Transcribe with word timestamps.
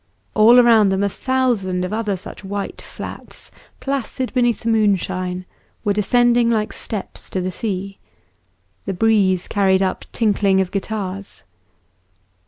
All 0.33 0.59
around 0.59 0.89
them 0.89 1.03
a 1.03 1.09
thousand 1.09 1.85
of 1.85 1.93
other 1.93 2.17
such 2.17 2.43
white 2.43 2.81
flats, 2.81 3.51
placid 3.79 4.33
beneath 4.33 4.61
the 4.61 4.69
moonshine, 4.69 5.45
were 5.83 5.93
descending 5.93 6.49
like 6.49 6.73
steps 6.73 7.29
to 7.29 7.39
the 7.39 7.51
sea. 7.51 7.99
The 8.85 8.95
breeze 8.95 9.47
carried 9.47 9.83
up 9.83 10.05
tinkling 10.11 10.59
of 10.59 10.71
guitars. 10.71 11.43